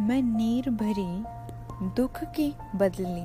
[0.00, 1.24] मैं नीर भरी
[1.96, 3.22] दुख की बदली,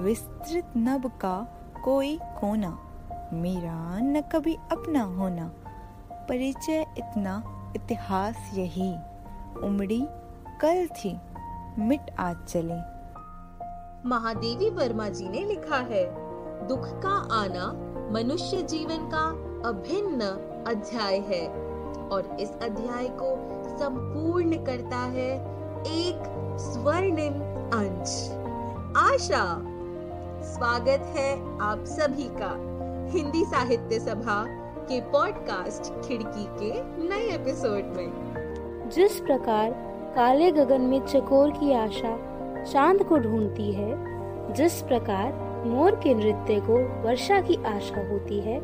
[0.00, 2.78] विस्तृत नब का कोई कोना।
[3.32, 5.50] मेरा न कभी अपना होना,
[6.12, 7.42] परिचय इतना
[7.76, 8.94] इतिहास यही।
[9.62, 10.06] उमड़ी
[10.60, 11.20] कल थी,
[11.78, 12.76] मिट आज चले।
[14.08, 16.04] महादेवी वर्मा जी ने लिखा है,
[16.66, 17.72] दुख का आना
[18.12, 19.24] मनुष्य जीवन का
[19.68, 20.20] अभिन्न
[20.66, 21.48] अध्याय है,
[22.08, 23.36] और इस अध्याय को
[23.78, 25.53] संपूर्ण करता है
[25.86, 26.22] एक
[26.58, 27.32] स्वर्णिम
[27.72, 28.30] अंश।
[28.96, 29.62] आशा,
[30.42, 32.50] स्वागत है आप सभी का
[33.10, 34.44] हिंदी साहित्य सभा
[34.80, 38.12] के पॉडकास्ट खिड़की के नए एपिसोड में।
[38.94, 39.70] जिस प्रकार
[40.16, 42.16] काले गगन में चकोर की आशा
[42.64, 43.92] चाँद को ढूंढती है,
[44.52, 45.32] जिस प्रकार
[45.66, 48.60] मोर के नृत्य को वर्षा की आशा होती है,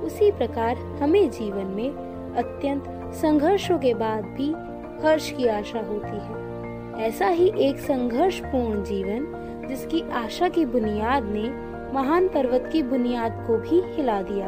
[0.00, 1.90] उसी प्रकार हमें जीवन में
[2.36, 4.52] अत्यंत संघर्षों के बाद भी
[5.06, 6.41] हर्ष की आशा होती है।
[6.96, 9.26] ऐसा ही एक संघर्षपूर्ण जीवन,
[9.68, 14.46] जिसकी आशा की बुनियाद ने महान पर्वत की बुनियाद को भी हिला दिया।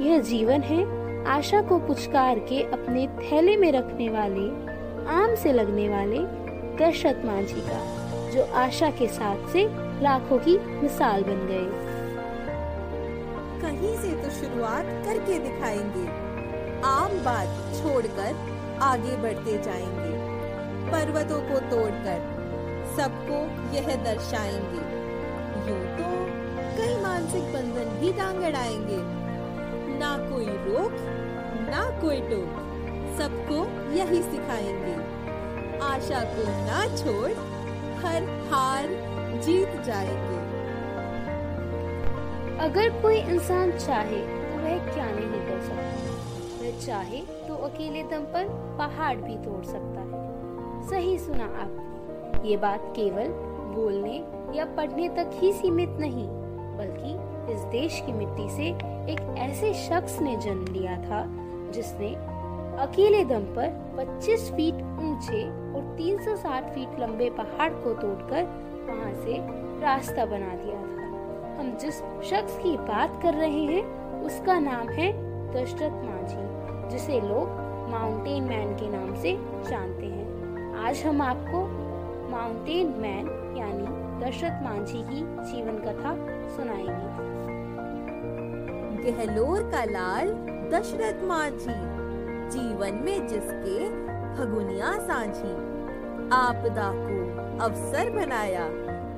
[0.00, 4.48] यह जीवन है आशा को पुचकार के अपने थैले में रखने वाले,
[5.10, 6.18] आम से लगने वाले
[6.76, 7.96] दशरथ मांझी का,
[8.30, 9.68] जो आशा के साथ से
[10.02, 11.86] लाखों की मिसाल बन गए।
[13.60, 16.08] कहीं से तो शुरुआत करके दिखाएँगे।
[16.84, 18.36] आम बात छोड़कर
[18.82, 20.05] आगे बढ़ते जाएँगे।
[20.90, 22.20] पर्वतों को तोड़कर
[22.96, 23.38] सबको
[23.74, 24.84] यह दर्शाएँगे।
[25.68, 26.08] यूँ तो
[26.76, 28.98] कई मानसिक बंधन भी टांग अड़ाएँगे
[29.98, 30.92] ना कोई रोक,
[31.70, 32.62] ना कोई टोक,
[33.18, 33.58] सबको
[33.92, 34.96] यही सिखाएँगे।
[35.84, 37.30] आशा को ना छोड़,
[38.04, 38.88] हर हार
[39.44, 40.44] जीत जाएँगे।
[42.66, 46.14] अगर कोई इंसान चाहे तो वह क्या नहीं कर सकता?
[46.60, 48.48] वह चाहे तो अकेले दम पर
[48.78, 50.05] पहाड़ भी तोड़ सकता है
[50.90, 53.28] सही सुना आपने ये बात केवल
[53.74, 54.16] बोलने
[54.58, 56.26] या पढ़ने तक ही सीमित नहीं,
[56.78, 58.66] बल्कि इस देश की मिट्टी से
[59.12, 61.24] एक ऐसे शख्स ने जन्म लिया था,
[61.72, 62.14] जिसने
[62.82, 65.42] अकेले दम पर 25 फीट ऊँचे
[65.72, 68.42] और 360 फीट लंबे पहाड़ को तोड़कर
[68.88, 69.38] वहाँ से
[69.80, 71.98] रास्ता बना दिया था। हम जिस
[72.30, 73.84] शख्स की बात कर रहे हैं,
[74.22, 75.12] उसका नाम है
[75.52, 79.32] दशरथ मांझी, जिसे लोग माउंटेन मैन के नाम से
[79.70, 80.15] जानते हैं।
[80.86, 81.60] आज हम आपको
[82.30, 83.86] माउंटेन मैन यानी
[84.24, 86.12] दशरथ मांझी की जीवन कथा
[86.56, 87.08] सुनाएँगे।
[89.02, 90.30] गहलोर का लाल
[90.72, 91.74] दशरथ मांझी
[92.50, 93.88] जीवन में जिसके
[94.36, 95.52] फगुनिया सांझी।
[96.32, 97.18] आपदा को
[97.64, 98.68] अवसर बनाया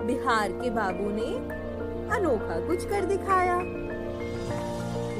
[0.04, 1.30] बिहार के बाबू ने
[2.16, 3.60] अनोखा कुछ कर दिखाया।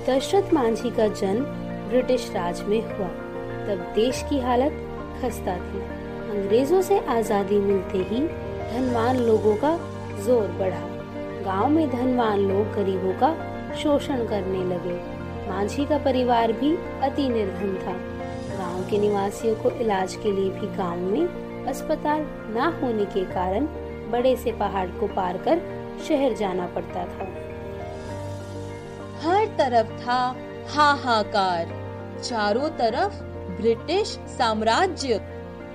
[0.09, 1.45] दशरथ मांझी का जन्म
[1.89, 3.09] ब्रिटिश राज में हुआ
[3.67, 4.85] तब देश की हालत
[5.23, 5.98] खस्ता थी।
[6.29, 8.21] अंग्रेज़ों से आज़ादी मिलते ही
[8.71, 9.77] धनवान लोगों का
[10.25, 10.81] ज़ोर बढ़ा।
[11.45, 13.33] गाँव में धनवान लोग गरीबों का
[13.75, 14.97] शोषण करने लगे।
[15.49, 17.93] मांझी का परिवार भी अति निर्धन था।
[18.57, 22.21] गाँव के निवासियों को इलाज के लिए भी गाँव में अस्पताल
[22.57, 23.67] न होने के कारण
[24.11, 25.61] बड़े से पहाड़ को पार कर
[26.09, 27.27] शहर जाना पड़ता था।
[29.23, 30.21] हर तरफ़ था
[30.69, 31.75] हाहाकार।
[32.23, 33.23] चारों तरफ़
[33.61, 35.21] ब्रिटिश साम्राज्य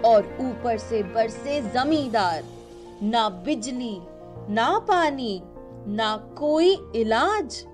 [0.05, 2.43] और ऊपर से बरसे जमींदार।
[3.03, 3.97] ना बिजली,
[4.53, 5.41] ना पानी,
[5.87, 7.65] ना कोई इलाज,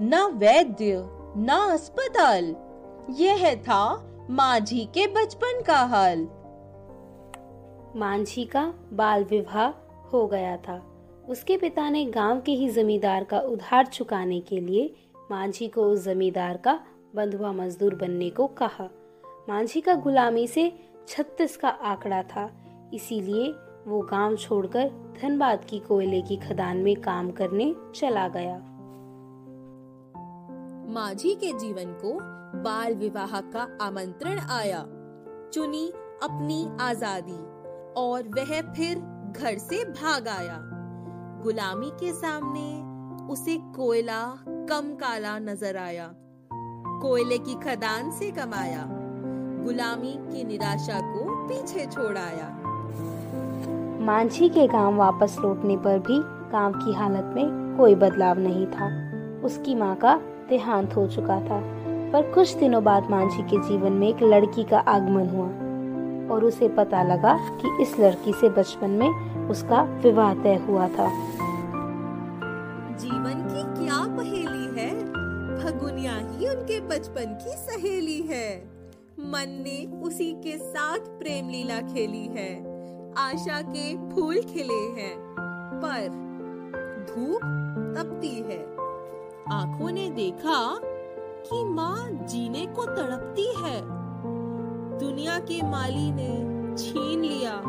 [0.00, 1.04] ना वैद्य,
[1.36, 2.56] ना अस्पताल।
[3.10, 6.28] यह था मांझी के बचपन का हाल।
[7.96, 9.68] मांझी का बाल विवाह
[10.12, 10.82] हो गया था।
[11.28, 14.94] उसके पिता ने गाँव के ही जमींदार का उधार चुकाने के लिए
[15.30, 16.80] मांझी को उस जमींदार का
[17.14, 18.90] बंधुआ मजदूर बनने को कहा।
[19.48, 22.50] मांझी का गुलामी से छत्तीस का आंकड़ा था।
[22.94, 23.54] इसीलिए
[23.86, 24.88] वो गाँव छोड़कर
[25.22, 28.56] धनबाद की कोयले की खदान में काम करने चला गया।
[30.94, 32.18] माझी के जीवन को
[32.62, 34.84] बाल विवाह का आमंत्रण आया।
[35.54, 35.88] चुनी
[36.22, 37.38] अपनी आज़ादी
[37.96, 38.98] और वह फिर
[39.32, 40.58] घर से भाग आया।
[41.42, 42.86] गुलामी के सामने
[43.32, 46.10] उसे कोयला कम काला नज़र आया।
[47.02, 48.95] कोयले की खदान से कमाया।
[49.66, 52.48] गुलामी की निराशा को पीछे छोड़ाया
[54.00, 56.18] मांझी के गाँव वापस लौटने पर भी
[56.52, 58.86] गाँव की हालत में कोई बदलाव नहीं था।
[59.46, 60.14] उसकी माँ का
[60.48, 61.60] देहांत हो चुका था
[62.12, 65.48] पर कुछ दिनों बाद मांझी के जीवन में एक लड़की का आगमन हुआ
[66.34, 69.08] और उसे पता लगा कि इस लड़की से बचपन में
[69.48, 71.10] उसका विवाह तय हुआ था।
[72.96, 74.90] जीवन की क्या पहेली है?
[75.58, 78.75] फगुनिया ही उनके बचपन की सहेली है।
[79.20, 82.50] मन ने उसी के साथ प्रेम लीला खेली है।
[83.18, 85.16] आशा के फूल खिले हैं,
[85.84, 86.08] पर
[87.08, 87.40] धूप
[87.96, 88.58] तपती है।
[89.52, 90.80] आँखों ने देखा
[91.46, 93.80] कि माँ जीने को तड़पती है।
[94.98, 96.30] दुनिया के माली ने
[96.76, 97.60] छीन लिया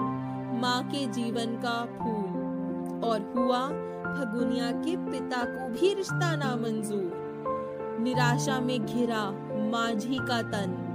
[0.61, 3.67] माँ के जीवन का फूल, और हुआ
[4.13, 9.31] फगुनिया के पिता को भी रिश्ता नामंजूर। निराशा में घिरा
[9.71, 10.86] माझी का तन।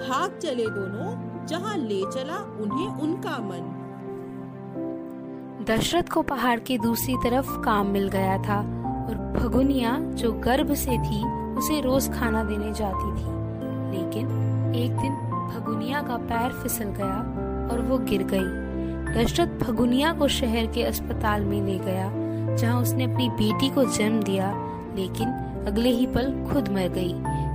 [0.00, 3.76] भाग चले दोनों, जहाँ ले चला उन्हें उनका मन।
[5.68, 8.58] दशरथ को पहाड़ के दूसरी तरफ़ काम मिल गया था
[9.06, 11.24] और भगुनिया जो गर्भ से थी,
[11.54, 13.40] उसे रोज खाना देने जाती थी।
[13.98, 14.26] लेकिन
[14.74, 15.12] एक दिन
[15.56, 17.16] भगुनिया का पैर फिसल गया
[17.72, 18.70] और वो गिर गई।
[19.14, 22.10] दशरथ भगुनिया को शहर के अस्पताल में ले गया,
[22.56, 24.52] जहाँ उसने अपनी बेटी को जन्म दिया।
[24.94, 25.28] लेकिन
[25.66, 27.14] अगले ही पल खुद मर गई।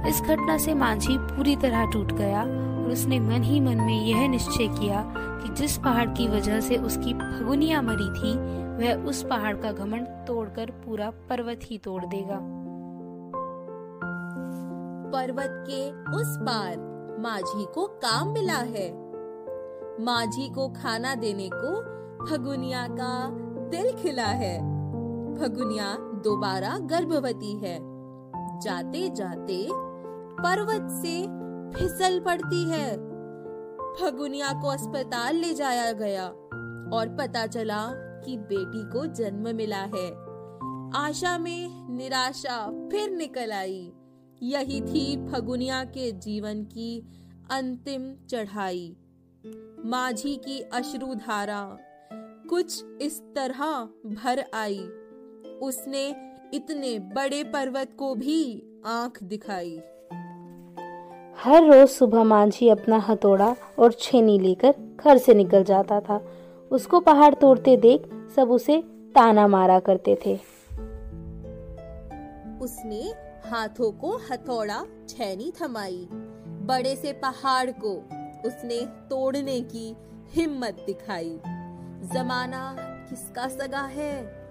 [0.10, 4.28] इस घटना से मांझी पूरी तरह टूट गया और उसने मन ही मन में यह
[4.28, 8.38] निश्चय किया कि जिस पहाड़ की वजह से उसकी फगुनिया मरी थी,
[8.78, 12.40] वह उस पहाड़ का घमंड तोड़कर पूरा पर्वत ही तोड़ देगा।
[15.12, 16.78] पर्वत के उस पार
[17.20, 19.06] माझी को काम मिला है।
[20.04, 23.30] माझी को खाना देने को फगुनिया का
[23.70, 24.60] दिल खिला है।
[25.36, 27.95] फगुनिया दोबारा गर्भवती है।
[28.64, 29.68] जाते जाते
[30.42, 31.22] पर्वत से
[31.78, 32.96] फिसल पड़ती है।
[34.02, 36.28] फगुनिया को अस्पताल ले जाया गया
[36.98, 40.26] और पता चला कि बेटी को जन्म मिला है।
[40.96, 43.94] आशा में निराशा फिर निकल आई।
[44.44, 47.08] यही थी फगुनिया के जीवन की
[47.52, 48.98] अंतिम चढ़ाई।
[49.86, 51.78] माझी की अश्रुधारा
[52.50, 54.80] कुछ इस तरह भर आई।
[55.62, 59.82] उसने इतने बड़े पर्वत को भी आँख दिखाई।
[61.44, 66.28] हर रोज सुबह मांझी अपना हथौड़ा और छेनी लेकर घर से निकल जाता था।
[66.72, 68.82] उसको पहाड़ तोड़ते देख सब उसे
[69.16, 70.36] ताना मारा करते थे।
[72.62, 73.14] उसने
[73.50, 76.08] हाथों को हथौड़ा छेनी थमाई।
[76.48, 77.94] बड़े से पहाड़ को
[78.48, 79.96] उसने तोड़ने की
[80.30, 81.40] हिम्मत दिखाई।
[82.14, 84.45] जमाना किसका सगा है?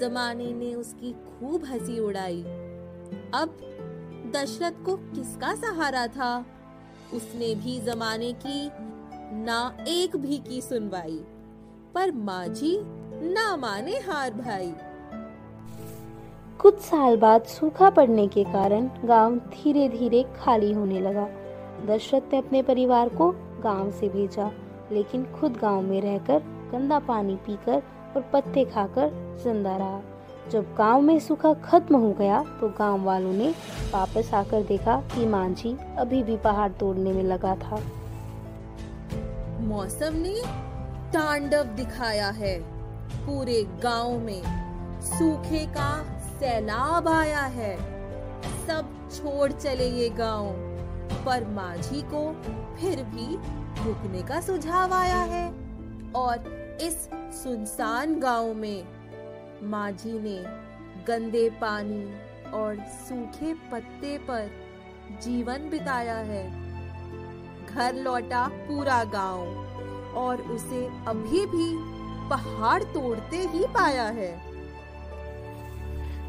[0.00, 2.42] जमाने ने उसकी खूब हँसी उड़ाई।
[3.34, 3.56] अब
[4.36, 6.44] दशरथ को किसका सहारा था?
[7.14, 8.70] उसने भी जमाने की
[9.44, 11.20] ना एक भी की सुनवाई,
[11.94, 12.78] पर माझी
[13.34, 14.74] ना माने हार भाई।
[16.58, 21.28] कुछ साल बाद सूखा पड़ने के कारण गाँव धीरे धीरे खाली होने लगा।
[21.86, 23.30] दशरथ ने अपने परिवार को
[23.62, 24.50] गाँव से भेजा,
[24.92, 26.38] लेकिन खुद गाँव में रहकर
[26.72, 27.82] गंदा पानी पीकर
[28.16, 29.10] और पत्ते खाकर
[29.42, 30.00] ज़िंदा रहा।
[30.50, 33.48] जब गाँव में सूखा खत्म हो गया तो गाँव वालों ने
[33.92, 37.80] वापस आकर देखा कि मांझी अभी भी पहाड़ तोड़ने में लगा था।
[39.62, 40.34] मौसम ने
[41.12, 42.58] तांडव दिखाया है।
[43.26, 44.42] पूरे गाँव में
[45.02, 45.90] सूखे का
[46.40, 47.76] सैलाब आया है।
[48.66, 50.50] सब छोड़ चले ये गाँव,
[51.26, 52.24] पर माझी को
[52.80, 53.34] फिर भी
[53.84, 55.46] रुकने का सुझाव आया है।
[56.16, 56.36] और
[56.82, 58.84] इस सुनसान गाँव में
[59.62, 60.38] माझी ने
[61.06, 62.04] गंदे पानी
[62.50, 64.50] और सूखे पत्ते पर
[65.22, 66.44] जीवन बिताया है।
[67.66, 69.38] घर लौटा पूरा गाँव
[70.16, 71.70] और उसे अभी भी
[72.30, 74.42] पहाड़ तोड़ते ही पाया है।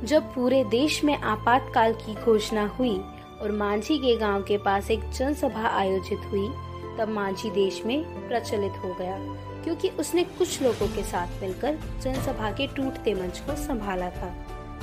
[0.05, 2.98] जब पूरे देश में आपातकाल की घोषणा हुई
[3.41, 6.48] और मांझी के गाँव के पास एक जनसभा आयोजित हुई,
[6.98, 12.51] तब मांझी देश में प्रचलित हो गया। क्योंकि उसने कुछ लोगों के साथ मिलकर जनसभा
[12.51, 14.29] के टूटते मंच को संभाला था।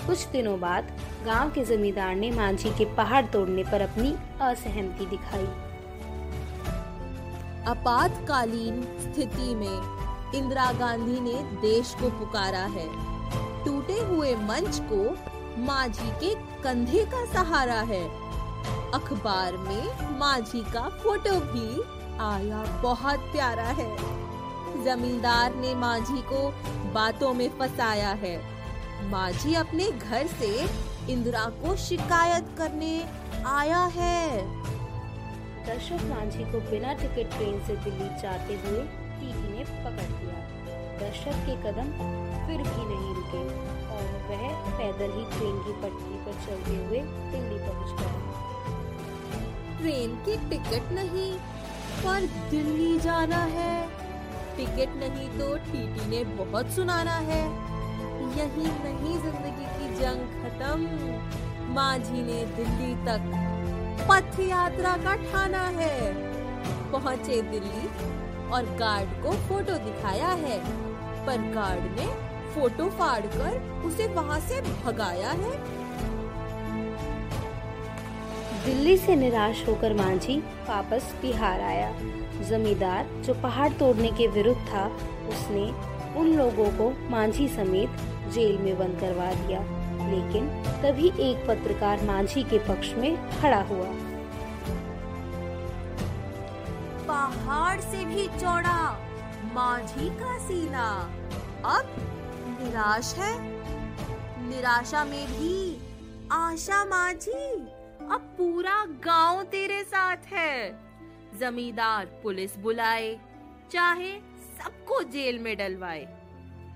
[0.07, 0.93] कुछ दिनों बाद
[1.27, 5.47] गाँव के जमींदार ने मांझी के पहाड़ तोड़ने पर अपनी असहमति दिखाई।
[7.69, 9.81] आपातकालीन स्थिति में
[10.35, 12.89] इंदिरा गांधी ने देश को पुकारा है।
[13.65, 15.17] टूटे हुए मंच को
[15.65, 18.05] माझी के कंधे का सहारा है।
[18.91, 21.83] अखबार में माझी का फ़ोटो भी
[22.21, 24.15] आया, बहुत प्यारा है।
[24.83, 26.49] जमींदार ने माझी को
[26.93, 28.37] बातों में फंसाया है।
[29.11, 30.69] माझी अपने घर से
[31.13, 33.05] इंदिरा को शिकायत करने
[33.47, 34.43] आया है।
[35.67, 38.83] दशरथ मांझी को बिना टिकट ट्रेन से दिल्ली जाते हुए
[39.21, 40.43] टीटी ने पकड़ लिया।
[40.99, 41.91] दशरथ के कदम
[42.47, 43.45] फिर भी नहीं रुके
[43.95, 44.43] और वह
[44.79, 47.01] पैदल ही ट्रेन की पटरी पर चलते हुए
[47.33, 48.33] दिल्ली पहुँच गया।
[49.79, 51.33] ट्रेन की टिकट नहीं
[52.05, 53.94] पर दिल्ली जाना है।
[54.57, 57.43] टिकट नहीं तो टीटी ने बहुत सुनाना है।
[58.37, 63.31] यही नहीं, ज़िंदगी की जंग खत्म। माझी ने दिल्ली तक
[64.09, 65.97] पथ यात्रा का ठाना है।
[66.93, 67.87] पहुँचे दिल्ली
[68.51, 70.59] और गार्ड को फ़ोटो दिखाया है।
[71.27, 72.07] पर गार्ड ने
[72.55, 75.53] फ़ोटो फाड़कर उसे वहाँ से भगाया है।
[78.65, 81.93] दिल्ली से निराश होकर मांझी वापस बिहार आया।
[82.43, 84.87] जमींदार, जो पहाड़ तोड़ने के विरुद्ध था,
[85.29, 87.91] उसने उन लोगों को मांझी समेत
[88.31, 90.49] जेल में बंद करवा दिया। लेकिन
[90.83, 93.87] तभी एक पत्रकार मांझी के पक्ष में खड़ा हुआ।
[97.09, 98.99] पहाड़ से भी चौड़ा,
[99.55, 101.11] मांझी का सीना।
[101.65, 101.97] अब
[102.63, 103.43] निराश है।
[104.49, 105.81] निराशा में भी
[106.33, 107.74] आशा मांझी।
[108.05, 110.81] अब पूरा गाँव तेरे साथ है।
[111.39, 113.15] जमींदार पुलिस बुलाए,
[113.71, 114.11] चाहे
[114.59, 116.03] सबको जेल में डलवाए।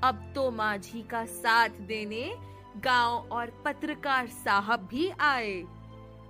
[0.04, 2.30] अब तो माझी का साथ देने
[2.76, 5.62] गाँव और पत्रकार साहब भी आए।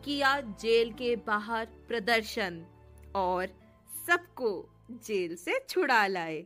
[0.04, 2.62] किया जेल के बाहर प्रदर्शन
[3.16, 3.46] और
[4.06, 4.52] सबको
[5.06, 6.44] जेल से छुड़ा लाए।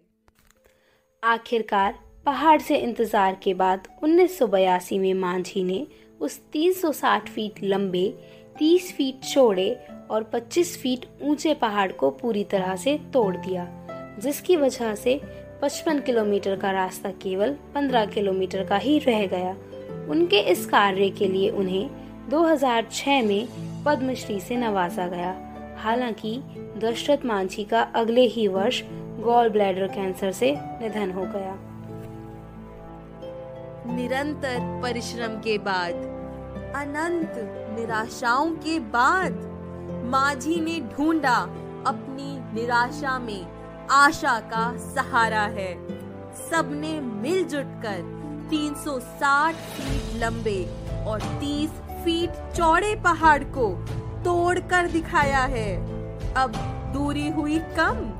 [1.22, 5.86] आखिरकार, पहाड़ से इंतज़ार के बाद 1982 में मांझी ने
[6.20, 8.06] उस 360 फीट लंबे
[8.58, 13.66] 30 फीट चौड़े और 25 फीट ऊँचे पहाड़ को पूरी तरह से तोड़ दिया,
[14.18, 15.20] जिसकी वजह से
[15.62, 19.56] 55 किलोमीटर का रास्ता केवल 15 किलोमीटर का ही रह गया।
[20.10, 21.90] उनके इस कार्य के लिए उन्हें
[22.28, 23.48] 2006 में
[23.84, 25.34] पद्मश्री से नवाजा गया।
[25.78, 26.40] हालाँकि
[26.78, 28.82] दशरथ मांझी का अगले ही वर्ष
[29.20, 31.58] गॉल ब्लैडर कैंसर से निधन हो गया।
[33.96, 36.11] निरंतर परिश्रम के बाद
[36.76, 37.32] अनंत
[37.78, 39.32] निराशाओं के बाद
[40.04, 41.36] माझी ने ढूंढा
[41.86, 43.46] अपनी निराशा में
[43.90, 45.72] आशा का सहारा है।
[46.50, 48.00] सबने मिलजुट कर
[48.50, 50.64] 360 फीट लंबे
[51.06, 51.70] और 30
[52.04, 53.68] फीट चौड़े पहाड़ को
[54.24, 55.70] तोड़कर दिखाया है।
[56.34, 56.56] अब
[56.94, 58.12] दूरी हुई कम,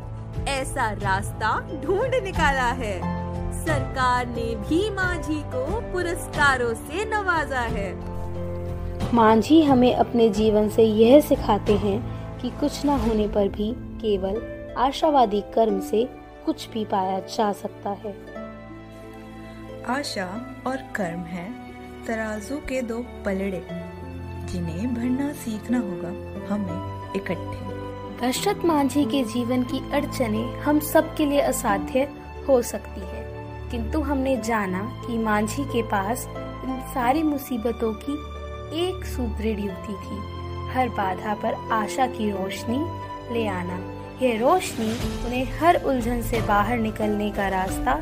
[0.48, 3.22] ऐसा रास्ता ढूंढ निकाला है।
[3.64, 8.11] सरकार ने भी माझी को पुरस्कारों से नवाजा है।
[9.14, 11.98] मांझी हमें अपने जीवन से यह सिखाते हैं
[12.38, 14.40] कि कुछ न होने पर भी केवल
[14.78, 16.08] आशावादी कर्म से
[16.46, 18.14] कुछ भी पाया जा सकता है।
[19.88, 20.26] आशा
[20.66, 21.50] और कर्म है
[22.06, 23.66] तराजू के दो पलड़े
[24.52, 26.08] जिन्हें भरना सीखना होगा
[26.54, 32.08] हमें इकट्ठे। दशरथ मांझी के जीवन की अड़चने हम सब के लिए असाध्य
[32.48, 33.22] हो सकती है
[33.70, 36.26] किंतु हमने जाना कि मांझी के पास
[36.64, 38.31] इन सारी मुसीबतों की
[38.74, 40.18] एक सुदृढ़ युक्ति थी
[40.72, 42.78] हर बाधा पर आशा की रोशनी
[43.34, 43.78] ले आना।
[44.22, 44.92] यह रोशनी
[45.26, 47.94] उन्हें हर उलझन से बाहर निकलने का रास्ता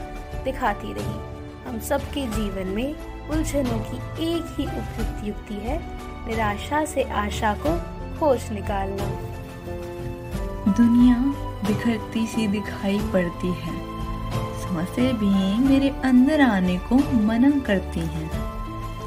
[0.44, 1.30] दिखाती रही।
[1.68, 2.94] हम सबके जीवन में
[3.28, 3.96] उलझनों की
[4.36, 5.78] एक ही उपयुक्त युक्ति है,
[6.26, 7.76] निराशा से आशा को
[8.18, 9.10] खोज निकालना।
[10.72, 11.14] दुनिया
[11.66, 13.78] बिखरती सी दिखाई पड़ती है।
[14.60, 18.49] समस्या भी मेरे अंदर आने को मना करती हैं।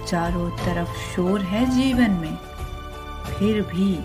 [0.07, 2.37] चारों तरफ़ शोर है जीवन में।
[3.33, 3.99] फिर भी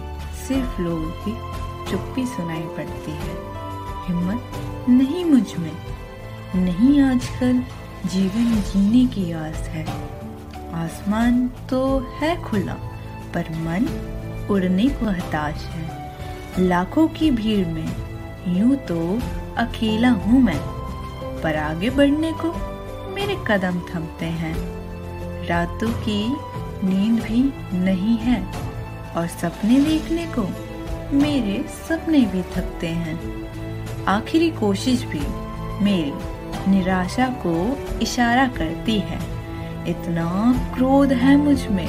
[0.47, 1.59] सिर्फ़ लोगों की
[1.91, 3.37] चुप्पी सुनाई पड़ती है।
[4.07, 4.43] हिम्मत
[4.89, 5.77] नहीं मुझमें।
[6.55, 7.63] नहीं आजकल
[8.09, 9.87] जीवन जीने की आस है।
[10.75, 12.75] आसमान तो है खुला,
[13.35, 13.89] पर मन
[14.51, 16.17] उड़ने को हताश है।
[16.59, 17.97] लाखों की भीड़ में
[18.59, 19.19] यूँ तो
[19.57, 20.61] अकेला हूँ मैं,
[21.43, 22.53] पर आगे बढ़ने को
[23.15, 24.78] मेरे कदम थमते हैं।
[25.49, 26.23] रातों की
[26.85, 27.43] नींद भी
[27.79, 28.41] नहीं है
[29.13, 30.43] और सपने देखने को
[31.17, 35.21] मेरे सपने भी थकते हैं। आखिरी कोशिश भी
[35.85, 37.55] मेरी निराशा को
[37.99, 39.19] इशारा करती है।
[39.91, 40.27] इतना
[40.75, 41.89] क्रोध है मुझमें,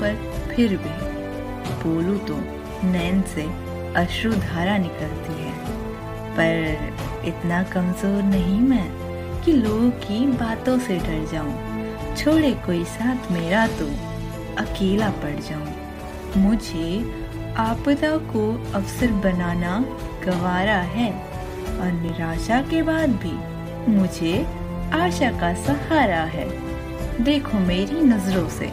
[0.00, 0.14] पर
[0.50, 0.94] फिर भी
[1.82, 2.36] बोलू तो
[2.86, 3.44] नैन से
[3.94, 5.54] अश्रुधारा निकलती है।
[6.36, 8.88] पर इतना कमज़ोर नहीं मैं
[9.42, 11.69] कि लोगों की बातों से डर जाऊँ।
[12.20, 13.86] छोड़े कोई साथ मेरा तो
[14.58, 17.00] अकेला पड़ जाऊँ। मुझे
[17.56, 19.84] आपदा को अवसर बनाना
[20.24, 21.12] गवारा है
[21.80, 23.32] और निराशा के बाद भी
[23.90, 24.46] मुझे
[24.94, 26.48] आशा का सहारा है।
[27.24, 28.66] देखो मेरी नज़रों से।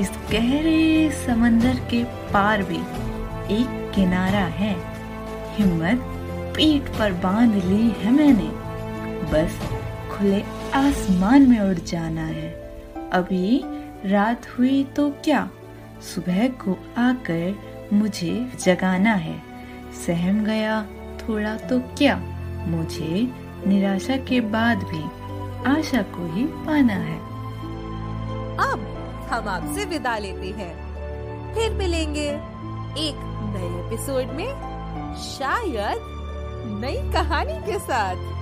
[0.00, 2.80] इस गहरे समंदर के पार भी
[3.54, 4.76] एक किनारा है।
[5.54, 6.02] हिम्मत
[6.56, 8.50] पीठ पर बाँध ली है मैंने।
[9.32, 9.58] बस
[10.12, 10.42] खुले
[10.74, 12.61] आसमान में उड़ जाना है।
[13.12, 13.62] अभी
[14.10, 15.50] रात हुई तो क्या?
[16.14, 17.58] सुबह को आकर
[17.92, 19.42] मुझे जगाना है।
[20.06, 22.16] सहम गया थोड़ा तो क्या?
[22.66, 23.32] मुझे
[23.66, 25.02] निराशा के बाद भी
[25.70, 27.18] आशा को ही पाना है।
[28.58, 28.80] अब
[29.30, 30.92] हम आपसे विदा लेते हैं।
[31.54, 32.28] फिर मिलेंगे
[32.98, 33.16] एक
[33.54, 34.48] नए एपिसोड में,
[35.14, 35.98] शायद
[36.80, 38.41] नई कहानी के साथ।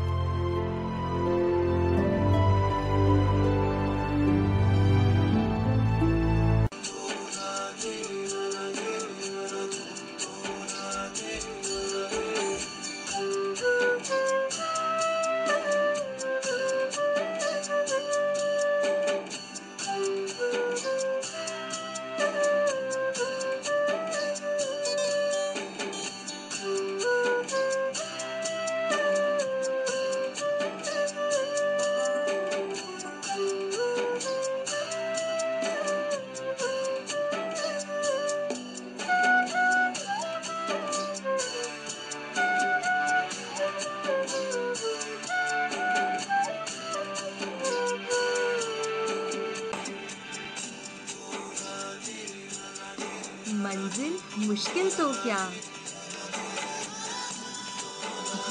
[54.41, 55.51] मुश्किल तो क्या?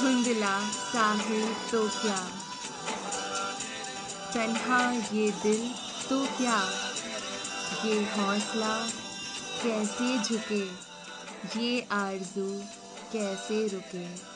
[0.00, 2.28] धुंधला साहिल तो क्या?
[4.34, 5.74] तन्हा ये दिल
[6.10, 6.62] तो क्या?
[7.84, 8.88] ये हौसला
[9.62, 10.64] कैसे झुके?
[11.60, 12.62] ये आरज़ू
[13.12, 14.29] कैसे रुके?